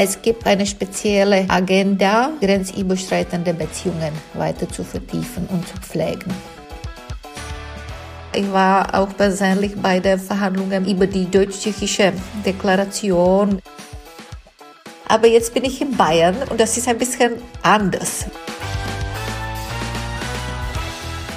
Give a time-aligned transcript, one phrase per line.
[0.00, 6.32] es gibt eine spezielle Agenda, grenzüberschreitende Beziehungen weiter zu vertiefen und zu pflegen.
[8.32, 12.12] Ich war auch persönlich bei den Verhandlungen über die deutsch-tschechische
[12.46, 13.60] Deklaration.
[15.08, 18.26] Aber jetzt bin ich in Bayern und das ist ein bisschen anders.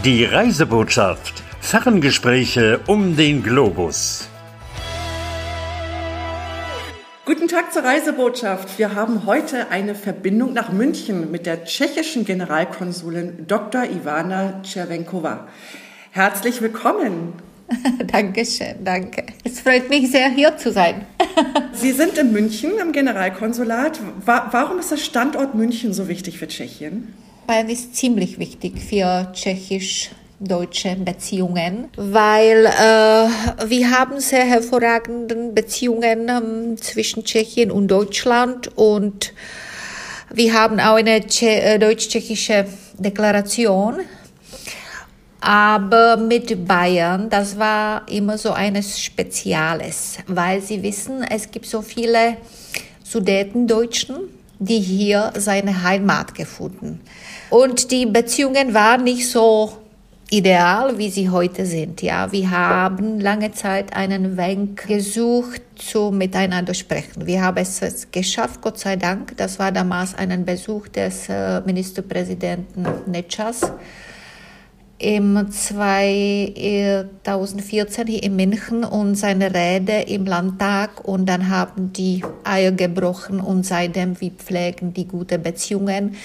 [0.06, 1.42] Die Reisebotschaft.
[1.62, 4.31] Ferngespräche um den Globus.
[7.34, 8.78] Guten Tag zur Reisebotschaft.
[8.78, 13.86] Wir haben heute eine Verbindung nach München mit der tschechischen Generalkonsulin Dr.
[13.86, 15.48] Ivana Czervenkova.
[16.12, 17.32] Herzlich willkommen.
[18.12, 19.24] Dankeschön, danke.
[19.46, 21.06] Es freut mich sehr, hier zu sein.
[21.72, 24.02] Sie sind in München im Generalkonsulat.
[24.26, 27.14] Warum ist der Standort München so wichtig für Tschechien?
[27.48, 29.32] Bayern ist ziemlich wichtig für
[30.42, 39.34] tschechisch-deutsche Beziehungen, weil äh, wir haben sehr hervorragende Beziehungen ähm, zwischen Tschechien und Deutschland und
[40.34, 42.66] wir haben auch eine äh, deutsch-tschechische
[42.98, 44.00] Deklaration
[45.44, 51.82] aber mit Bayern, das war immer so eines Spezielles, weil Sie wissen, es gibt so
[51.82, 52.38] viele
[53.04, 54.18] Sudetendeutschen,
[54.60, 57.02] die hier seine Heimat gefunden.
[57.50, 59.81] Und die Beziehungen waren nicht so
[60.32, 62.02] ideal, wie sie heute sind.
[62.02, 67.28] Ja, wir haben lange Zeit einen Weg gesucht zu miteinander sprechen.
[67.28, 69.36] Wir haben es geschafft, Gott sei Dank.
[69.36, 73.74] Das war damals ein Besuch des äh, Ministerpräsidenten Netschas
[75.02, 82.72] im 2014 hier in München und seine Rede im Landtag und dann haben die Eier
[82.72, 86.16] gebrochen und seitdem wir pflegen die gute Beziehungen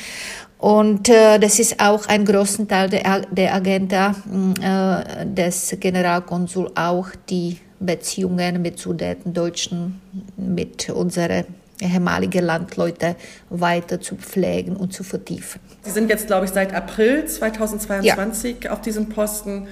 [0.59, 4.15] und äh, das ist auch ein großer Teil der, der Agenda
[4.61, 10.01] äh, des Generalkonsul auch die Beziehungen mit Sudetendeutschen,
[10.37, 11.45] mit unseren
[11.81, 13.17] ehemalige Landleute
[13.51, 15.61] weiter zu pflegen und zu vertiefen.
[15.83, 18.73] Sie sind jetzt, glaube ich, seit April 2022 ja.
[18.73, 19.69] auf diesem Posten.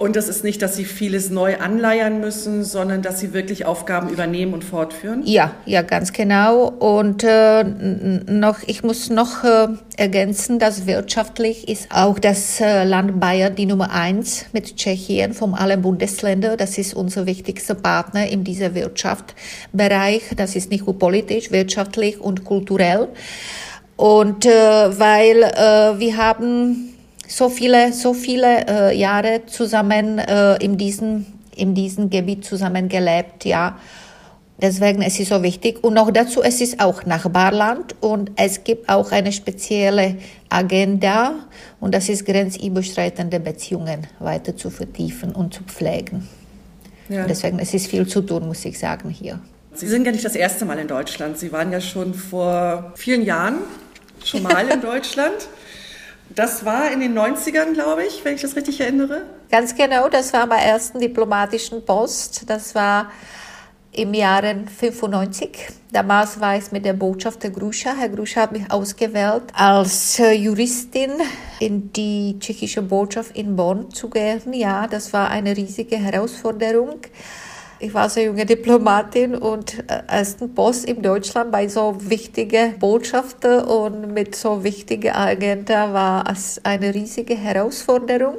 [0.00, 4.08] Und das ist nicht, dass Sie vieles neu anleiern müssen, sondern dass Sie wirklich Aufgaben
[4.08, 5.20] übernehmen und fortführen?
[5.26, 6.68] Ja, ja, ganz genau.
[6.68, 9.68] Und äh, noch, ich muss noch äh,
[9.98, 15.52] ergänzen, dass wirtschaftlich ist auch das äh, Land Bayern die Nummer eins mit Tschechien von
[15.52, 16.56] allen Bundesländern.
[16.56, 20.30] Das ist unser wichtigster Partner in diesem Wirtschaftsbereich.
[20.34, 23.08] Das ist nicht nur politisch, wirtschaftlich und kulturell.
[23.98, 26.89] Und äh, weil äh, wir haben
[27.30, 31.26] so viele, so viele äh, Jahre zusammen äh, in diesem
[31.56, 33.78] in diesem Gebiet zusammen gelebt, ja.
[34.60, 35.82] Deswegen ist es so wichtig.
[35.82, 40.16] Und noch dazu, es ist auch Nachbarland und es gibt auch eine spezielle
[40.50, 41.32] Agenda
[41.80, 46.28] und das ist grenzüberschreitende Beziehungen weiter zu vertiefen und zu pflegen.
[47.08, 47.26] Ja.
[47.26, 49.40] Deswegen es ist viel zu tun, muss ich sagen, hier.
[49.72, 51.38] Sie sind ja nicht das erste Mal in Deutschland.
[51.38, 53.58] Sie waren ja schon vor vielen Jahren
[54.22, 55.48] schon mal in Deutschland.
[56.34, 59.22] Das war in den 90ern, glaube ich, wenn ich das richtig erinnere.
[59.50, 62.48] Ganz genau, das war bei ersten diplomatischen Post.
[62.48, 63.10] Das war
[63.92, 65.50] im Jahre 95.
[65.92, 67.92] Damals war es mit der Botschafter Gruscha.
[67.98, 71.10] Herr Gruscha hat mich ausgewählt, als äh, Juristin
[71.58, 74.52] in die tschechische Botschaft in Bonn zu gehen.
[74.52, 77.00] Ja, das war eine riesige Herausforderung.
[77.82, 83.60] Ich war so junge Diplomatin und äh, ersten Post in Deutschland bei so wichtigen Botschaften
[83.60, 88.36] und mit so wichtigen Agenda war es eine riesige Herausforderung.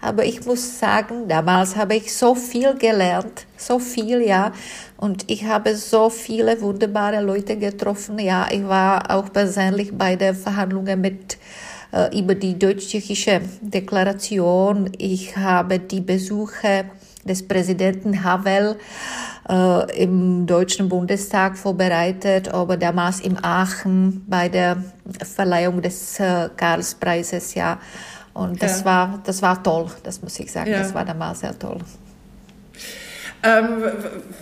[0.00, 4.52] Aber ich muss sagen, damals habe ich so viel gelernt, so viel, ja.
[4.96, 8.20] Und ich habe so viele wunderbare Leute getroffen.
[8.20, 11.38] Ja, ich war auch persönlich bei den Verhandlungen mit
[11.90, 14.92] äh, über die deutsch-tschechische Deklaration.
[14.96, 16.84] Ich habe die Besuche
[17.26, 18.76] des Präsidenten Havel
[19.48, 24.78] äh, im Deutschen Bundestag vorbereitet, aber damals in Aachen bei der
[25.22, 27.78] Verleihung des äh, Karlspreises, ja.
[28.34, 28.84] Und das ja.
[28.84, 30.70] war, das war toll, das muss ich sagen.
[30.70, 30.78] Ja.
[30.78, 31.78] Das war damals sehr toll.
[33.42, 33.82] Ähm,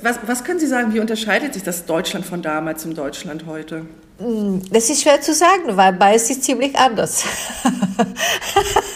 [0.02, 3.86] was, was können Sie sagen, wie unterscheidet sich das Deutschland von damals zum Deutschland heute?
[4.18, 7.24] Hm, das ist schwer zu sagen, weil beides ist ziemlich anders.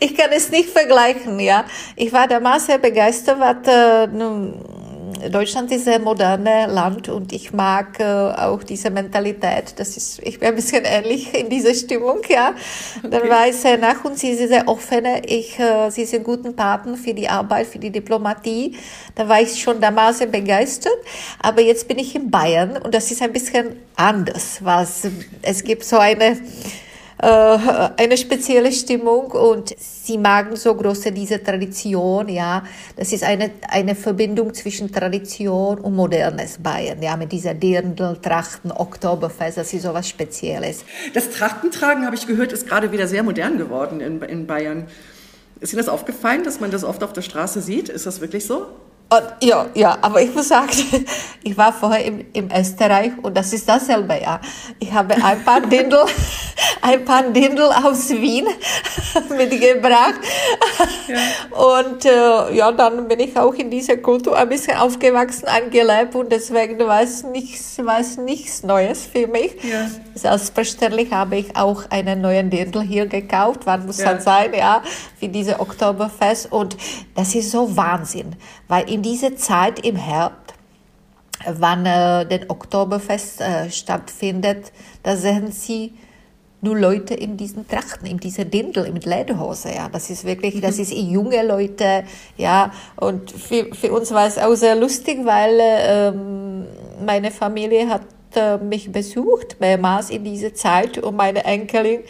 [0.00, 1.64] ich kann es nicht vergleichen, ja.
[1.96, 4.08] Ich war damals sehr begeistert, was, äh,
[5.30, 9.74] Deutschland ist ein modernes Land und ich mag äh, auch diese Mentalität.
[9.76, 12.54] Das ist, ich bin ein bisschen ähnlich in dieser Stimmung, ja.
[13.02, 13.30] Dann okay.
[13.30, 15.04] war ich sehr nach und sie sind sehr offen.
[15.26, 18.76] Ich, äh, sie sind guten Partner für die Arbeit, für die Diplomatie.
[19.14, 20.98] Da war ich schon damals sehr begeistert.
[21.40, 25.08] Aber jetzt bin ich in Bayern und das ist ein bisschen anders, was
[25.42, 26.36] es gibt so eine
[27.24, 32.64] eine spezielle Stimmung und sie magen so große diese Tradition, ja.
[32.96, 38.70] Das ist eine, eine Verbindung zwischen Tradition und modernes Bayern, ja, mit dieser Dirndl, Trachten,
[38.70, 40.84] Oktoberfest, das ist so was Spezielles.
[41.14, 44.86] Das Trachtentragen, habe ich gehört, ist gerade wieder sehr modern geworden in, in Bayern.
[45.60, 47.88] Ist Ihnen das aufgefallen, dass man das oft auf der Straße sieht?
[47.88, 48.66] Ist das wirklich so?
[49.10, 50.70] Und, ja, ja, aber ich muss sagen,
[51.42, 54.40] ich war vorher im, im Österreich und das ist dasselbe, ja.
[54.80, 56.04] Ich habe ein paar Dindel,
[56.80, 58.46] ein paar Dindel aus Wien
[59.36, 60.14] mitgebracht.
[61.06, 61.78] Ja.
[61.84, 66.32] Und äh, ja, dann bin ich auch in dieser Kultur ein bisschen aufgewachsen, angelebt und
[66.32, 69.52] deswegen war es nichts, es nichts Neues für mich.
[69.62, 69.86] Ja.
[70.14, 74.14] Selbstverständlich habe ich auch einen neuen Dindel hier gekauft, wann muss ja.
[74.14, 74.82] das sein, ja,
[75.20, 76.76] für diese Oktoberfest und
[77.14, 78.34] das ist so Wahnsinn,
[78.66, 80.54] weil in dieser Zeit im Herbst,
[81.46, 84.72] wann äh, den Oktoberfest äh, stattfindet,
[85.04, 85.94] da sehen Sie
[86.64, 89.88] nur Leute in diesen Trachten, in dieser Dindel, mit Lederhose, ja.
[89.90, 92.04] Das ist wirklich, das ist junge Leute,
[92.36, 92.72] ja.
[92.96, 96.64] Und für, für uns war es auch sehr lustig, weil ähm,
[97.04, 98.02] meine Familie hat
[98.36, 102.00] äh, mich besucht, mehrmals in dieser Zeit und meine Enkelin,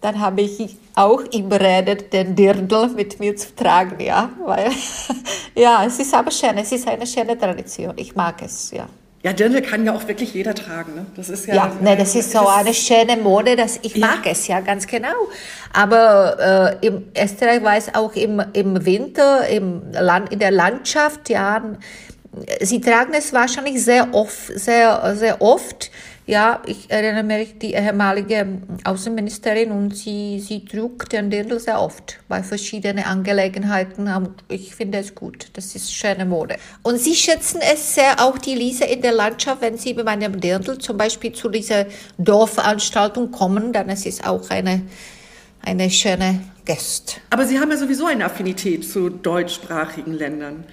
[0.00, 4.70] dann habe ich auch überredet, den Dirndl mit mir zu tragen, ja, weil,
[5.54, 8.86] ja, es ist aber schön, es ist eine schöne Tradition, ich mag es, ja.
[9.24, 10.96] Ja, Dirndl kann ja auch wirklich jeder tragen.
[10.96, 11.06] Ne?
[11.14, 11.54] Das ist ja.
[11.54, 14.08] Ja, ne, das ist so eine schöne Mode, dass ich ja.
[14.08, 15.14] mag es ja ganz genau.
[15.72, 21.30] Aber äh, im Österreich war es auch im, im Winter, im Land, in der Landschaft,
[21.30, 21.62] ja,
[22.60, 25.90] sie tragen es wahrscheinlich sehr oft, sehr, sehr oft.
[26.24, 28.46] Ja, ich erinnere mich, die ehemalige
[28.84, 34.08] Außenministerin und sie, sie trug den Dirndl sehr oft bei verschiedenen Angelegenheiten.
[34.48, 35.48] Ich finde es gut.
[35.54, 36.56] Das ist schöne Mode.
[36.84, 40.40] Und sie schätzen es sehr, auch die Lise in der Landschaft, wenn sie mit meinem
[40.40, 41.86] Dirndl zum Beispiel zu dieser
[42.18, 44.82] Dorfveranstaltung kommen, dann ist es auch eine,
[45.60, 47.16] eine schöne Gäste.
[47.30, 50.64] Aber Sie haben ja sowieso eine Affinität zu deutschsprachigen Ländern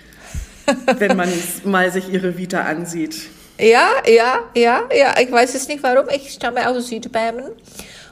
[0.97, 1.29] wenn man
[1.65, 3.15] mal sich ihre Vita ansieht.
[3.59, 5.15] Ja, ja, ja, ja.
[5.19, 6.05] Ich weiß es nicht warum.
[6.15, 7.45] Ich stamme aus Südböhmen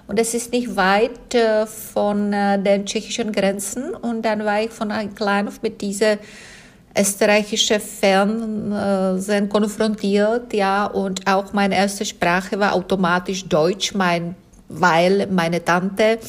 [0.08, 3.94] und es ist nicht weit äh, von äh, den tschechischen Grenzen.
[3.94, 6.18] Und dann war ich von klein auf mit dieser
[6.98, 10.86] österreichischen Fernsehen äh, konfrontiert, ja.
[10.86, 14.36] Und auch meine erste Sprache war automatisch Deutsch, mein,
[14.68, 16.20] weil meine Tante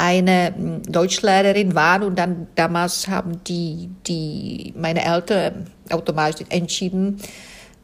[0.00, 7.18] eine hm, Deutschlehrerin war und dann damals haben die, die meine Eltern automatisch entschieden,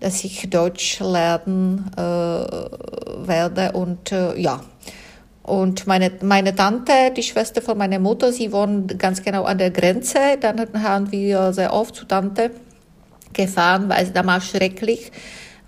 [0.01, 4.61] dass ich Deutsch lernen äh, werde und äh, ja.
[5.43, 9.71] Und meine, meine Tante, die Schwester von meiner Mutter, sie wohnt ganz genau an der
[9.71, 10.19] Grenze.
[10.41, 12.51] Dann haben wir sehr oft zu Tante
[13.33, 15.12] gefahren, weil es damals schrecklich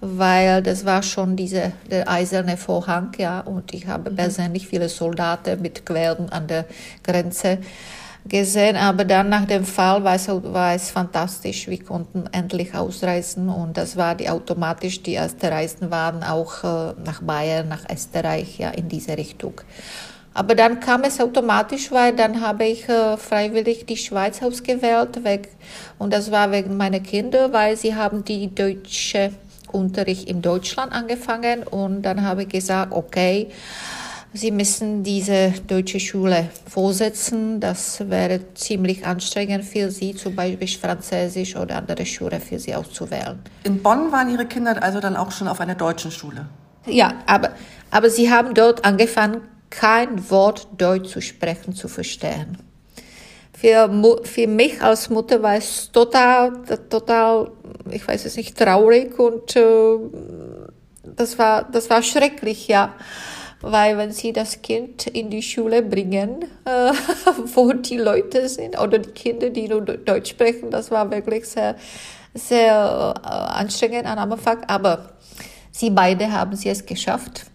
[0.00, 4.16] weil das war schon diese, der eiserne Vorhang, ja, und ich habe mhm.
[4.16, 6.66] persönlich viele Soldaten mit Queren an der
[7.02, 7.58] Grenze
[8.28, 11.66] gesehen, aber dann nach dem Fall war es, war es fantastisch.
[11.68, 16.94] Wir konnten endlich ausreisen und das war die automatisch die ersten Reisen waren auch äh,
[17.04, 19.60] nach Bayern, nach Österreich, ja, in diese Richtung.
[20.34, 25.48] Aber dann kam es automatisch, weil dann habe ich äh, freiwillig die Schweiz ausgewählt weg
[25.98, 29.32] und das war wegen meiner Kinder, weil sie haben die deutsche
[29.72, 33.48] Unterricht in Deutschland angefangen und dann habe ich gesagt, okay,
[34.34, 37.60] Sie müssen diese deutsche Schule vorsetzen.
[37.60, 43.38] Das wäre ziemlich anstrengend für Sie, zum Beispiel Französisch oder andere Schule für Sie auszuwählen.
[43.64, 46.46] In Bonn waren Ihre Kinder also dann auch schon auf einer deutschen Schule?
[46.84, 47.52] Ja, aber,
[47.90, 52.58] aber Sie haben dort angefangen, kein Wort Deutsch zu sprechen, zu verstehen
[53.60, 53.90] für,
[54.22, 56.52] für mich als Mutter war es total,
[56.88, 57.50] total,
[57.90, 59.98] ich weiß es nicht, traurig und äh,
[61.16, 62.94] das war, das war schrecklich, ja.
[63.60, 66.92] Weil wenn sie das Kind in die Schule bringen, äh,
[67.54, 71.74] wo die Leute sind oder die Kinder, die nur Deutsch sprechen, das war wirklich sehr,
[72.34, 74.62] sehr äh, anstrengend am Anfang.
[74.68, 75.14] Aber
[75.72, 77.46] sie beide haben sie es geschafft.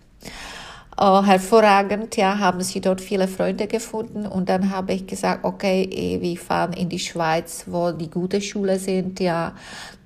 [1.05, 5.83] Oh, hervorragend, ja, haben sie dort viele Freunde gefunden und dann habe ich gesagt, okay,
[5.91, 9.51] eh, wir fahren in die Schweiz, wo die gute Schule sind, ja,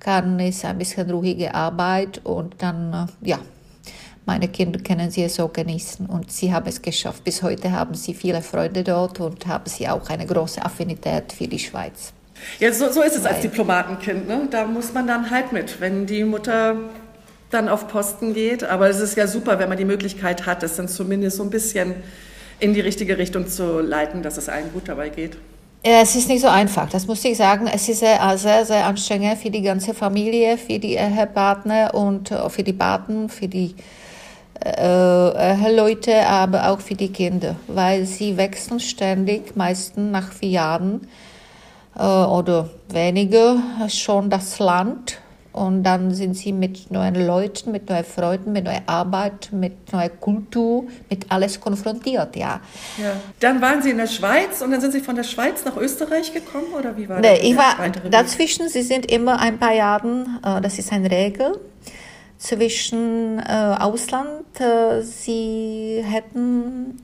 [0.00, 3.38] kann ist ein bisschen ruhige Arbeit und dann, äh, ja,
[4.26, 7.22] meine Kinder können sie so genießen und sie haben es geschafft.
[7.22, 11.46] Bis heute haben sie viele Freunde dort und haben sie auch eine große Affinität für
[11.46, 12.12] die Schweiz.
[12.58, 14.26] Ja, so, so ist es als Diplomatenkind.
[14.26, 14.48] Ne?
[14.50, 15.80] Da muss man dann halt mit.
[15.80, 16.74] Wenn die Mutter
[17.50, 18.64] dann auf Posten geht.
[18.64, 21.50] Aber es ist ja super, wenn man die Möglichkeit hat, das dann zumindest so ein
[21.50, 21.94] bisschen
[22.60, 25.36] in die richtige Richtung zu leiten, dass es allen gut dabei geht.
[25.82, 27.68] Es ist nicht so einfach, das muss ich sagen.
[27.72, 32.48] Es ist sehr, sehr, sehr anstrengend für die ganze Familie, für die Ehepartner und äh,
[32.50, 33.76] für die Paten, für die
[34.64, 41.08] äh, Leute, aber auch für die Kinder, weil sie wechseln ständig, meistens nach vier Jahren
[41.96, 45.18] äh, oder weniger schon das Land
[45.52, 50.08] und dann sind sie mit neuen Leuten, mit neuen Freunden, mit neuer Arbeit, mit neuer
[50.08, 52.60] Kultur, mit alles konfrontiert, ja.
[52.96, 53.12] ja.
[53.40, 56.32] Dann waren Sie in der Schweiz und dann sind Sie von der Schweiz nach Österreich
[56.32, 57.42] gekommen oder wie war nee, das?
[57.42, 61.58] Ich war dazwischen, Sie sind immer ein paar Jahre, äh, das ist eine Regel,
[62.38, 64.60] zwischen äh, Ausland.
[64.60, 67.02] Äh, sie hätten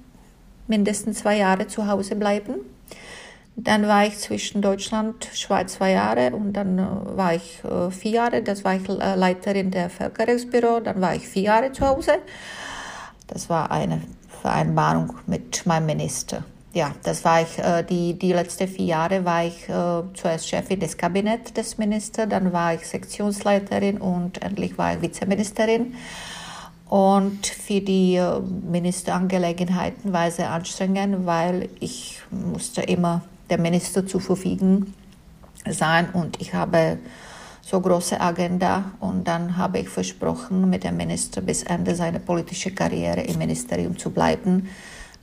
[0.69, 2.55] mindestens zwei Jahre zu Hause bleiben
[3.57, 8.11] dann war ich zwischen Deutschland, Schweiz zwei Jahre und dann äh, war ich äh, vier
[8.11, 8.43] Jahre.
[8.43, 10.81] Das war ich äh, Leiterin der Völkerrechtsbüro.
[10.81, 12.19] Dann war ich vier Jahre zu Hause.
[13.29, 14.03] Das war eine
[14.43, 16.45] Vereinbarung mit meinem Minister.
[16.73, 19.67] Ja, das war ich, die, die letzten vier Jahre war ich
[20.15, 25.95] zuerst Chefin des Kabinetts des Ministers, dann war ich Sektionsleiterin und endlich war ich Vizeministerin.
[26.89, 28.21] Und für die
[28.69, 33.23] Ministerangelegenheiten war es sehr anstrengend, weil ich musste immer
[33.55, 34.87] der Minister zur Verfügung
[35.71, 36.99] sein und ich habe
[37.63, 42.75] so große Agenda und dann habe ich versprochen, mit dem Minister bis Ende seiner politischen
[42.75, 44.69] Karriere im Ministerium zu bleiben.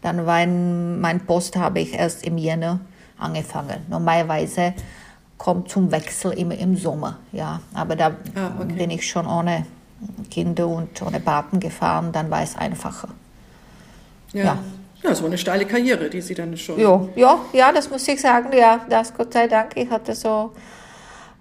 [0.02, 2.80] Dann war mein Post habe ich erst im Jänner
[3.20, 3.86] angefangen.
[3.90, 4.76] Normalerweise
[5.38, 7.60] kommt zum Wechsel immer im Sommer, ja.
[7.74, 8.74] Aber da ah, okay.
[8.74, 9.66] bin ich schon ohne
[10.32, 13.10] Kinder und ohne Paten gefahren, dann war es einfacher.
[14.32, 14.44] ja.
[14.46, 14.58] ja.
[15.04, 16.80] Ja, so eine steile Karriere, die Sie dann schon.
[16.80, 18.56] Ja, ja, ja, das muss ich sagen.
[18.56, 19.72] Ja, das Gott sei Dank.
[19.76, 20.52] Ich hatte so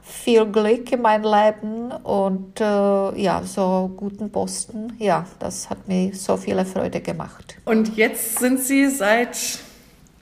[0.02, 4.94] viel Glück in meinem Leben und äh, ja, so guten Posten.
[4.98, 7.56] Ja, das hat mir so viele Freude gemacht.
[7.64, 9.36] Und jetzt sind Sie seit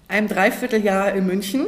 [0.09, 1.66] einem Dreivierteljahr in München.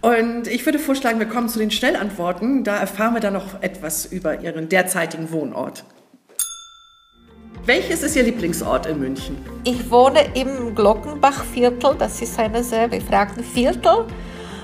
[0.00, 2.64] Und ich würde vorschlagen, wir kommen zu den Schnellantworten.
[2.64, 5.84] Da erfahren wir dann noch etwas über Ihren derzeitigen Wohnort.
[7.66, 9.38] Welches ist Ihr Lieblingsort in München?
[9.64, 11.94] Ich wohne im Glockenbachviertel.
[11.98, 14.04] Das ist ein sehr befragtes Viertel.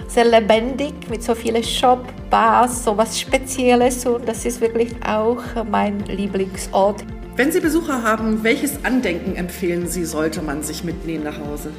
[0.06, 4.04] Sehr lebendig, mit so vielen Shop, Bars, so was Spezielles.
[4.04, 7.02] Und das ist wirklich auch mein Lieblingsort.
[7.36, 11.70] Wenn Sie Besucher haben, welches Andenken empfehlen Sie, sollte man sich mitnehmen nach Hause?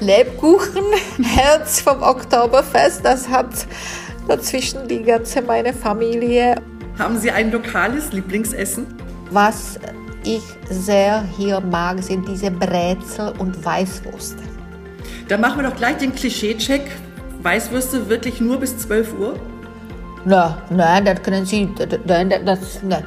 [0.00, 0.84] Lebkuchen,
[1.22, 3.04] Herz vom Oktoberfest.
[3.04, 3.66] Das hat
[4.26, 6.54] dazwischen die ganze meine Familie.
[6.98, 8.86] Haben Sie ein lokales Lieblingsessen?
[9.30, 9.78] Was
[10.24, 14.36] ich sehr hier mag, sind diese Brezel und Weißwurst.
[15.28, 16.82] Dann machen wir doch gleich den Klischee-Check.
[17.42, 19.34] Weißwürste wirklich nur bis 12 Uhr?
[20.24, 21.68] Nein, nein, das können Sie,
[22.06, 23.04] nein, das, nein.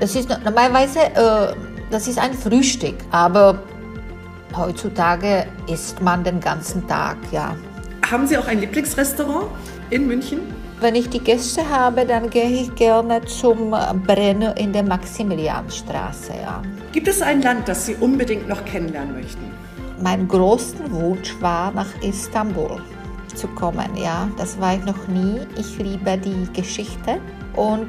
[0.00, 1.54] das ist normalerweise, äh,
[1.90, 3.58] das ist ein Frühstück, aber
[4.56, 7.54] heutzutage isst man den ganzen Tag, ja.
[8.10, 9.48] Haben Sie auch ein Lieblingsrestaurant
[9.90, 10.40] in München?
[10.84, 13.70] Wenn ich die Gäste habe, dann gehe ich gerne zum
[14.06, 16.34] Brenner in der Maximilianstraße.
[16.42, 16.60] Ja.
[16.92, 19.50] Gibt es ein Land, das Sie unbedingt noch kennenlernen möchten?
[20.02, 22.82] Mein größter Wunsch war, nach Istanbul
[23.34, 23.96] zu kommen.
[23.96, 25.40] Ja, das war ich noch nie.
[25.58, 27.18] Ich liebe die Geschichte.
[27.56, 27.88] Und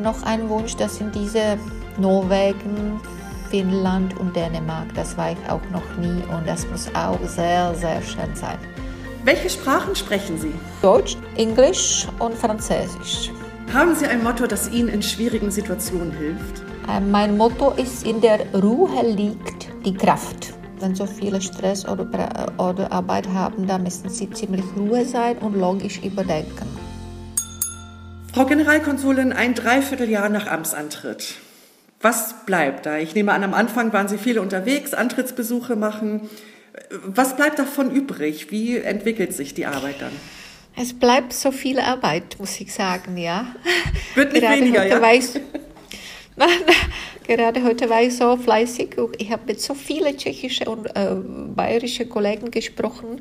[0.00, 1.58] noch ein Wunsch, das sind diese
[1.96, 3.00] Norwegen,
[3.50, 4.86] Finnland und Dänemark.
[4.94, 8.58] Das war ich auch noch nie und das muss auch sehr, sehr schön sein.
[9.24, 10.52] Welche Sprachen sprechen Sie?
[10.80, 13.30] Deutsch, Englisch und Französisch.
[13.72, 16.62] Haben Sie ein Motto, das Ihnen in schwierigen Situationen hilft?
[16.88, 20.54] Äh, mein Motto ist, in der Ruhe liegt die Kraft.
[20.80, 22.06] Wenn so viele Stress oder,
[22.58, 26.66] oder Arbeit haben, dann müssen Sie ziemlich Ruhe sein und logisch überdenken.
[28.32, 31.34] Frau Generalkonsulin, ein Dreivierteljahr nach Amtsantritt.
[32.00, 32.98] Was bleibt da?
[32.98, 36.30] Ich nehme an, am Anfang waren Sie viele unterwegs, Antrittsbesuche machen.
[37.04, 38.50] Was bleibt davon übrig?
[38.50, 40.12] Wie entwickelt sich die Arbeit dann?
[40.76, 43.46] Es bleibt so viel Arbeit, muss ich sagen, ja.
[44.14, 45.00] Wird nicht gerade weniger, ja?
[47.26, 48.96] Gerade heute war ich so fleißig.
[49.18, 51.16] Ich habe mit so vielen tschechischen und äh,
[51.54, 53.20] bayerischen Kollegen gesprochen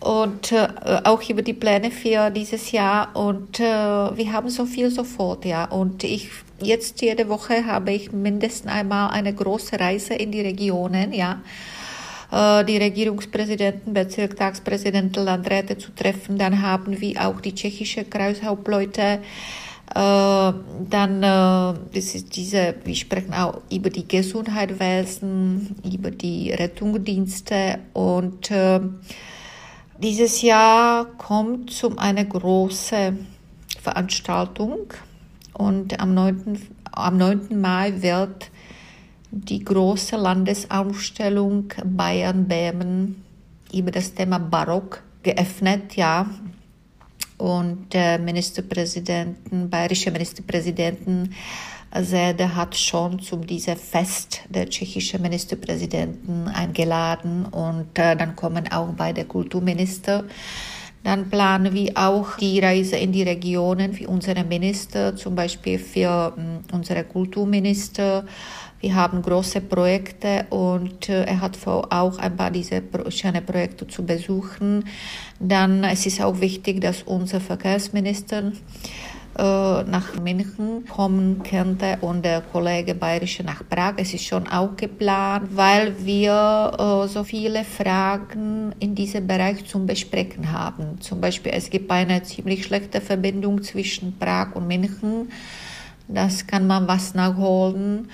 [0.00, 0.68] und äh,
[1.04, 5.64] auch über die Pläne für dieses Jahr und äh, wir haben so viel sofort, ja.
[5.64, 6.28] Und ich
[6.60, 11.40] jetzt jede Woche habe ich mindestens einmal eine große Reise in die Regionen, ja
[12.34, 16.36] die Regierungspräsidenten, Bezirkstagspräsidenten, Landräte zu treffen.
[16.36, 19.20] Dann haben wir auch die tschechische Kreishauptleute.
[19.90, 20.52] Äh,
[20.90, 28.50] dann äh, das ist diese, wir sprechen auch über die Gesundheitswesen, über die Rettungsdienste und
[28.50, 28.80] äh,
[30.02, 33.12] dieses Jahr kommt zum eine große
[33.82, 34.92] Veranstaltung
[35.52, 36.58] und am 9.
[36.90, 37.60] am 9.
[37.60, 38.50] Mai wird
[39.34, 43.22] die große Landesausstellung Bayern-Bämen
[43.72, 46.30] über das Thema Barock geöffnet, ja.
[47.36, 51.34] Und der Ministerpräsidenten, bayerische Ministerpräsidenten
[51.94, 58.88] der hat schon zu diesem Fest der tschechischen Ministerpräsidenten eingeladen und äh, dann kommen auch
[58.96, 60.24] beide Kulturminister.
[61.04, 66.34] Dann planen wir auch die Reise in die Regionen für unsere Minister, zum Beispiel für
[66.36, 68.26] äh, unsere Kulturminister.
[68.84, 73.88] Wir haben große Projekte und äh, er hat vor, auch ein paar dieser schöne Projekte
[73.88, 74.84] zu besuchen.
[75.40, 78.52] Dann es ist auch wichtig, dass unser Verkehrsminister
[79.38, 83.94] äh, nach München kommen könnte und der Kollege Bayerische nach Prag.
[83.96, 89.86] Es ist schon auch geplant, weil wir äh, so viele Fragen in diesem Bereich zum
[89.86, 91.00] Besprechen haben.
[91.00, 95.30] Zum Beispiel, es gibt eine ziemlich schlechte Verbindung zwischen Prag und München.
[96.06, 98.10] Das kann man was nachholen.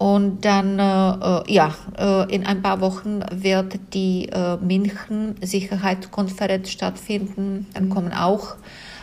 [0.00, 7.66] Und dann, äh, ja, äh, in ein paar Wochen wird die äh, München Sicherheitskonferenz stattfinden.
[7.74, 8.56] Dann kommen auch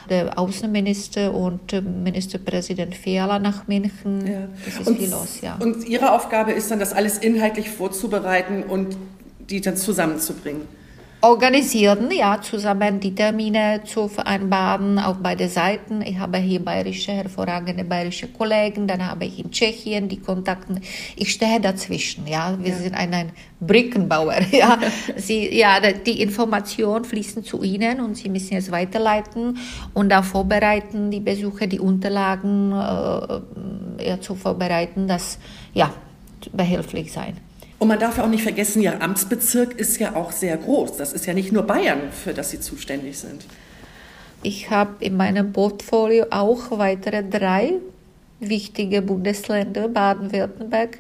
[0.09, 1.71] der Außenminister und
[2.03, 4.25] Ministerpräsident Fiala nach München.
[4.25, 4.47] Ja.
[4.65, 5.57] Das ist und, viel los, ja.
[5.59, 8.97] Und Ihre Aufgabe ist dann, das alles inhaltlich vorzubereiten und
[9.51, 10.63] die dann zusammenzubringen
[11.27, 16.01] organisieren, ja, zusammen die Termine zu vereinbaren auf beide Seiten.
[16.01, 20.79] Ich habe hier bayerische, hervorragende bayerische Kollegen, dann habe ich in Tschechien die Kontakte.
[21.15, 22.57] Ich stehe dazwischen, ja.
[22.59, 22.77] Wir ja.
[22.77, 24.79] sind ein, ein Brückenbauer, ja.
[25.17, 29.57] Sie, ja, die Informationen fließen zu Ihnen und Sie müssen es weiterleiten
[29.93, 35.39] und dann vorbereiten, die Besucher, die Unterlagen äh, ja, zu vorbereiten, das,
[35.73, 35.93] ja,
[36.53, 37.46] behilflich sein.
[37.79, 40.97] Und man darf ja auch nicht vergessen, Ihr Amtsbezirk ist ja auch sehr groß.
[40.97, 43.45] Das ist ja nicht nur Bayern, für das Sie zuständig sind.
[44.43, 47.73] Ich habe in meinem Portfolio auch weitere drei
[48.39, 50.99] wichtige Bundesländer, Baden-Württemberg,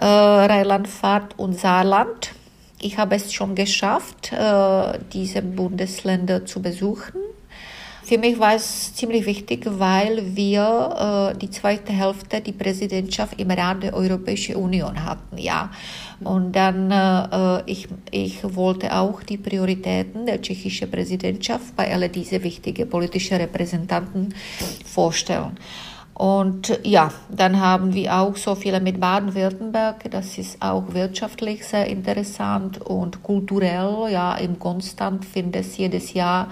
[0.00, 2.32] äh, Rheinland-Pfalz und Saarland.
[2.80, 7.20] Ich habe es schon geschafft, äh, diese Bundesländer zu besuchen.
[8.10, 13.52] Für mich war es ziemlich wichtig, weil wir äh, die zweite Hälfte die Präsidentschaft im
[13.52, 15.70] Rat der Europäischen Union hatten, ja.
[16.24, 22.42] Und dann äh, ich, ich wollte auch die Prioritäten der tschechischen Präsidentschaft bei all diese
[22.42, 24.34] wichtigen politischen Repräsentanten
[24.84, 25.56] vorstellen.
[26.14, 30.10] Und ja, dann haben wir auch so viele mit Baden-Württemberg.
[30.10, 34.10] Das ist auch wirtschaftlich sehr interessant und kulturell.
[34.10, 36.48] Ja, im Konstant findet es jedes Jahr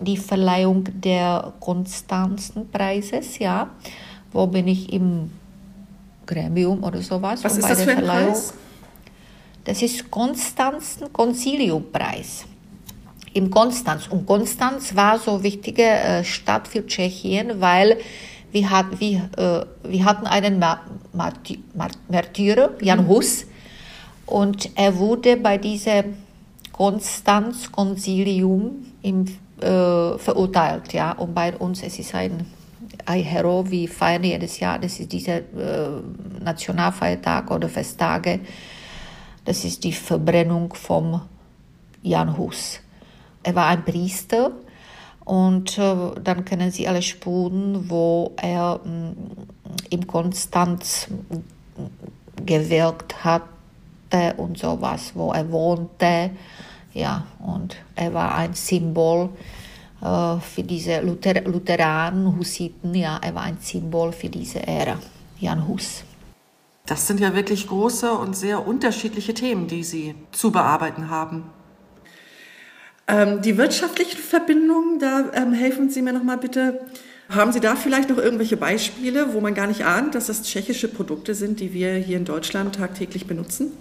[0.00, 3.70] die Verleihung der Konstanzenpreises, ja.
[4.32, 5.30] Wo bin ich im
[6.26, 7.42] Gremium oder sowas?
[7.44, 8.32] Was ist das für ein Verleihung.
[8.32, 8.52] Preis?
[9.64, 12.44] Das ist Konstanzen Konziliumpreis.
[13.32, 14.06] Im Konstanz.
[14.08, 17.98] Und Konstanz war so wichtige äh, Stadt für Tschechien, weil
[18.52, 20.62] wir, hat, wir, äh, wir hatten einen
[22.08, 23.08] Märtyrer, Jan mhm.
[23.08, 23.46] Hus,
[24.24, 26.16] und er wurde bei diesem
[26.72, 29.26] Konstanz-Konzilium im
[29.60, 30.92] äh, verurteilt.
[30.92, 31.12] Ja?
[31.12, 32.46] Und bei uns es ist ein,
[33.04, 36.02] ein Hero, wie feiern jedes Jahr, das ist dieser äh,
[36.42, 38.40] Nationalfeiertag oder Festtage,
[39.44, 41.20] das ist die Verbrennung vom
[42.02, 42.80] Jan Hus.
[43.42, 44.50] Er war ein Priester
[45.24, 49.16] und äh, dann kennen Sie alle Spuren, wo er mh, mm,
[49.90, 51.08] im Konstanz
[52.44, 56.30] gewirkt hatte und sowas, wo er wohnte
[56.96, 59.28] ja, und er war ein Symbol
[60.00, 62.94] äh, für diese Luther Lutheranen, Hussiten.
[62.94, 64.98] Ja, er war ein Symbol für diese Ära,
[65.38, 66.04] Jan Hus.
[66.86, 71.44] Das sind ja wirklich große und sehr unterschiedliche Themen, die Sie zu bearbeiten haben.
[73.08, 76.80] Ähm, die wirtschaftlichen Verbindungen, da ähm, helfen Sie mir noch mal bitte.
[77.28, 80.88] Haben Sie da vielleicht noch irgendwelche Beispiele, wo man gar nicht ahnt, dass das tschechische
[80.88, 83.72] Produkte sind, die wir hier in Deutschland tagtäglich benutzen?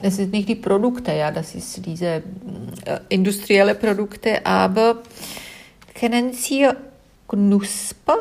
[0.00, 2.22] Das sind nicht die Produkte, ja, das ist diese äh,
[3.08, 5.02] industrielle Produkte, aber
[5.94, 6.68] kennen Sie
[7.26, 8.18] Knusper?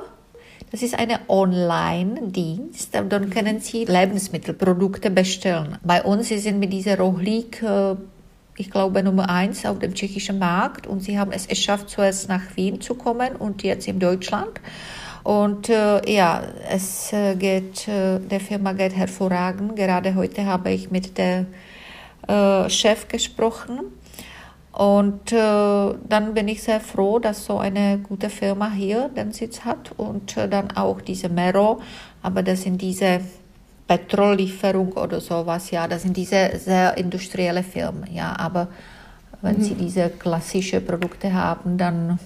[0.72, 2.94] Das ist ein Online-Dienst.
[2.94, 5.78] Dann können Sie Lebensmittelprodukte bestellen.
[5.84, 7.96] Bei uns sind mit dieser Rohlik, äh,
[8.58, 12.42] ich glaube, Nummer eins auf dem tschechischen Markt und sie haben es geschafft, zuerst nach
[12.56, 14.60] Wien zu kommen und jetzt in Deutschland.
[15.24, 19.76] Und äh, ja, es äh, geht, äh, der Firma geht hervorragend.
[19.76, 21.46] Gerade heute habe ich mit der
[22.28, 23.80] äh, Chef gesprochen.
[24.72, 29.62] Und äh, dann bin ich sehr froh, dass so eine gute Firma hier den Sitz
[29.62, 31.82] hat und äh, dann auch diese Mero,
[32.22, 33.22] aber das sind diese
[33.88, 38.68] Petrollieferung oder sowas, ja, das sind diese sehr industrielle Firmen, ja, aber
[39.42, 39.64] wenn mhm.
[39.64, 42.20] sie diese klassischen Produkte haben, dann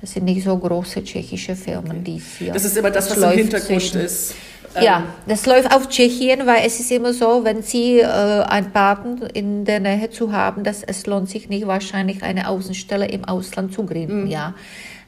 [0.00, 2.52] das sind nicht so große tschechische Firmen, die hier.
[2.52, 4.34] Das ist immer das, was im Hintergrund zwischen, ist.
[4.80, 8.70] Ja, ähm, das läuft auf Tschechien, weil es ist immer so, wenn Sie äh, einen
[8.70, 13.24] Partner in der Nähe zu haben, dass es lohnt sich nicht wahrscheinlich eine Außenstelle im
[13.24, 14.24] Ausland zu gründen.
[14.24, 14.30] Mhm.
[14.30, 14.54] Ja,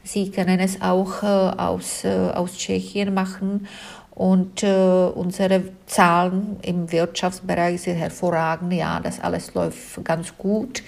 [0.05, 3.69] Sie können es auch äh, aus, äh, aus Tschechien machen.
[4.15, 8.73] Und äh, unsere Zahlen im Wirtschaftsbereich sind hervorragend.
[8.75, 10.83] Ja, das alles läuft ganz gut.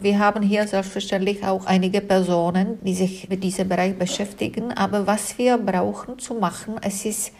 [0.00, 4.72] Wir haben hier selbstverständlich auch einige Personen, die sich mit diesem Bereich beschäftigen.
[4.72, 7.32] Aber was wir brauchen zu machen, es ist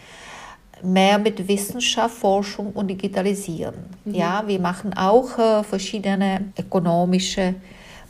[0.83, 3.75] mehr mit Wissenschaft, Forschung und Digitalisieren.
[4.05, 4.13] Mhm.
[4.13, 7.55] Ja, wir machen auch äh, verschiedene ökonomische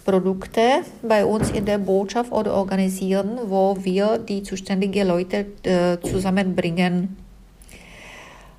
[0.04, 7.16] Produkte bei uns in der Botschaft oder organisieren, wo wir die zuständigen Leute äh, zusammenbringen.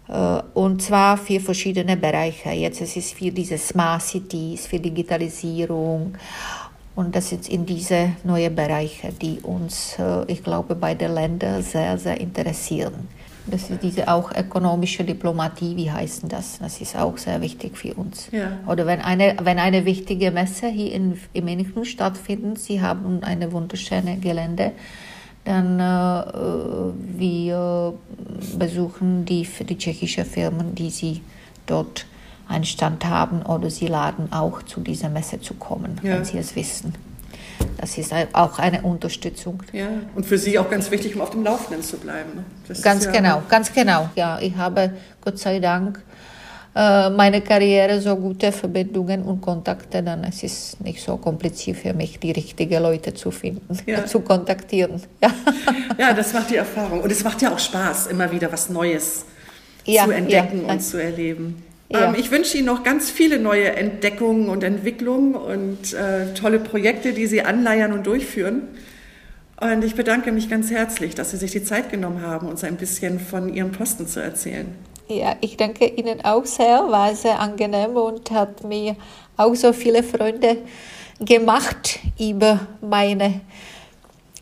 [0.08, 2.50] Äh, und zwar für verschiedene Bereiche.
[2.50, 6.14] Jetzt ist es für diese Smart Cities, für Digitalisierung.
[6.94, 11.62] Und das sind in diese neuen Bereiche, die uns, äh, ich glaube, bei den Ländern
[11.62, 13.08] sehr, sehr interessieren.
[13.46, 16.58] Das ist diese auch ökonomische Diplomatie, wie heißen das?
[16.60, 18.28] Das ist auch sehr wichtig für uns.
[18.30, 18.58] Ja.
[18.66, 23.50] Oder wenn eine, wenn eine wichtige Messe hier in, in München stattfindet, Sie haben eine
[23.50, 24.72] wunderschöne Gelände,
[25.44, 27.94] dann äh, wir
[28.58, 31.22] besuchen die, die tschechische Firmen, die Sie
[31.66, 32.06] dort
[32.48, 36.16] einen Stand haben oder Sie laden auch zu dieser Messe zu kommen, ja.
[36.16, 36.94] wenn Sie es wissen.
[37.78, 39.62] Das ist auch eine Unterstützung.
[39.72, 42.34] Ja, und für Sie auch ganz wichtig, um auf dem Laufenden zu bleiben.
[42.36, 42.44] Ne?
[42.68, 44.08] Das ganz ja genau, ganz genau.
[44.14, 44.92] Ja, ich habe
[45.24, 46.00] Gott sei Dank
[46.74, 51.92] äh, meine Karriere so gute Verbindungen und Kontakte, dann es ist nicht so kompliziert für
[51.92, 54.06] mich, die richtigen Leute zu finden, ja.
[54.06, 55.02] zu kontaktieren.
[55.22, 55.30] Ja.
[55.98, 57.02] ja, das macht die Erfahrung.
[57.02, 59.26] Und es macht ja auch Spaß, immer wieder was Neues
[59.84, 61.62] ja, zu entdecken und zu erleben.
[61.90, 67.12] Ähm, ich wünsche Ihnen noch ganz viele neue Entdeckungen und Entwicklungen und äh, tolle Projekte,
[67.12, 68.62] die Sie anleiern und durchführen.
[69.60, 72.76] Und ich bedanke mich ganz herzlich, dass Sie sich die Zeit genommen haben, uns ein
[72.76, 74.66] bisschen von Ihrem Posten zu erzählen.
[75.20, 78.96] Ja, ich danke Ihnen auch sehr, war sehr angenehm und hat mir
[79.36, 80.58] auch so viele Freunde
[81.20, 83.40] gemacht über meine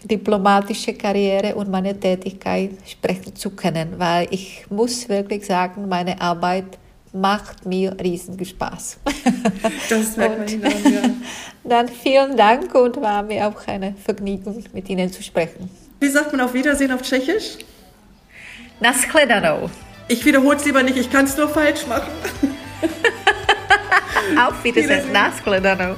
[0.04, 6.78] diplomatische Karriere und meine Tätigkeit sprechen zu können, weil ich muss wirklich sagen, meine Arbeit
[7.12, 8.98] macht mir riesigen Spaß.
[9.90, 11.11] Das merkt man Ihnen an, ja.
[11.64, 15.68] Dann vielen Dank und war mir auch eine Vergnügung, mit Ihnen zu sprechen.
[15.98, 17.59] Wie sagt man auf Wiedersehen auf Tschechisch?
[18.80, 19.68] Naschledanou.
[20.11, 22.11] Ich wiederhole es lieber nicht, ich kann es nur falsch machen.
[24.44, 25.94] auf Wiedersehen, Naschledanou.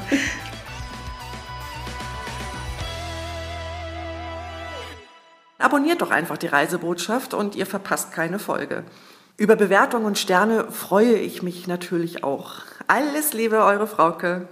[5.58, 8.84] Abonniert doch einfach die Reisebotschaft und ihr verpasst keine Folge.
[9.38, 12.56] Über Bewertungen und Sterne freue ich mich natürlich auch.
[12.88, 14.46] Alles Liebe, eure Frauke.